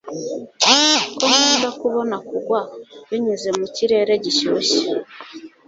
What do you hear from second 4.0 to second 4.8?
gishyushye